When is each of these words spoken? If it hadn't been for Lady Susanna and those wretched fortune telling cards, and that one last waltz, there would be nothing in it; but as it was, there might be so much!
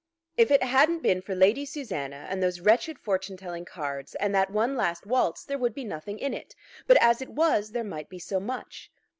If 0.35 0.49
it 0.49 0.63
hadn't 0.63 1.03
been 1.03 1.21
for 1.21 1.35
Lady 1.35 1.63
Susanna 1.63 2.25
and 2.27 2.41
those 2.41 2.59
wretched 2.59 2.97
fortune 2.97 3.37
telling 3.37 3.65
cards, 3.65 4.15
and 4.15 4.33
that 4.33 4.49
one 4.49 4.75
last 4.75 5.05
waltz, 5.05 5.43
there 5.45 5.59
would 5.59 5.75
be 5.75 5.83
nothing 5.85 6.17
in 6.17 6.33
it; 6.33 6.55
but 6.87 6.97
as 6.99 7.21
it 7.21 7.29
was, 7.29 7.71
there 7.71 7.83
might 7.83 8.09
be 8.09 8.17
so 8.17 8.39
much! 8.39 8.89